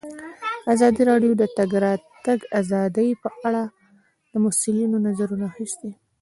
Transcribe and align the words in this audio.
ازادي 0.73 1.01
راډیو 1.11 1.31
د 1.37 1.37
د 1.41 1.43
تګ 1.57 1.69
راتګ 1.85 2.39
ازادي 2.59 3.09
په 3.23 3.29
اړه 3.47 3.63
د 4.31 4.33
مسؤلینو 4.45 4.97
نظرونه 5.07 5.43
اخیستي. 5.51 5.91